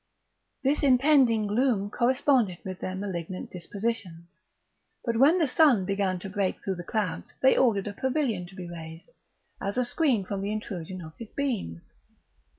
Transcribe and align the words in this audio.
This 0.63 0.81
impending 0.81 1.45
gloom 1.45 1.91
corresponded 1.91 2.57
with 2.65 2.79
their 2.79 2.95
malignant 2.95 3.51
dispositions; 3.51 4.39
but 5.05 5.15
when 5.17 5.37
the 5.37 5.45
sun 5.45 5.85
began 5.85 6.17
to 6.21 6.27
break 6.31 6.63
through 6.63 6.77
the 6.77 6.83
clouds 6.83 7.31
they 7.39 7.55
ordered 7.55 7.85
a 7.85 7.93
pavilion 7.93 8.47
to 8.47 8.55
be 8.55 8.67
raised, 8.67 9.09
as 9.61 9.77
a 9.77 9.85
screen 9.85 10.25
from 10.25 10.41
the 10.41 10.51
intrusion 10.51 11.01
of 11.03 11.13
his 11.19 11.29
beams. 11.37 11.93